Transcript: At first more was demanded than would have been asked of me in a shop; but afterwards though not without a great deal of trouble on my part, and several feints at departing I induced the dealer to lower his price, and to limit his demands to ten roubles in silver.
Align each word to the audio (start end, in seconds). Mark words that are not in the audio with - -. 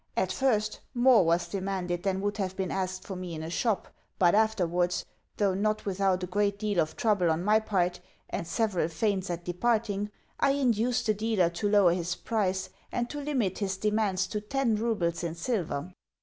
At 0.17 0.31
first 0.31 0.79
more 0.95 1.23
was 1.23 1.47
demanded 1.47 2.01
than 2.01 2.21
would 2.21 2.37
have 2.37 2.55
been 2.57 2.71
asked 2.71 3.07
of 3.07 3.19
me 3.19 3.35
in 3.35 3.43
a 3.43 3.51
shop; 3.51 3.87
but 4.17 4.33
afterwards 4.33 5.05
though 5.37 5.53
not 5.53 5.85
without 5.85 6.23
a 6.23 6.25
great 6.25 6.57
deal 6.57 6.79
of 6.79 6.95
trouble 6.95 7.29
on 7.29 7.43
my 7.43 7.59
part, 7.59 7.99
and 8.27 8.47
several 8.47 8.87
feints 8.87 9.29
at 9.29 9.45
departing 9.45 10.09
I 10.39 10.53
induced 10.53 11.05
the 11.05 11.13
dealer 11.13 11.51
to 11.51 11.69
lower 11.69 11.93
his 11.93 12.15
price, 12.15 12.71
and 12.91 13.11
to 13.11 13.21
limit 13.21 13.59
his 13.59 13.77
demands 13.77 14.25
to 14.29 14.41
ten 14.41 14.75
roubles 14.75 15.23
in 15.23 15.35
silver. 15.35 15.93